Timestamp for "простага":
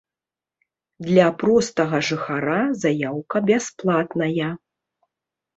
1.43-1.97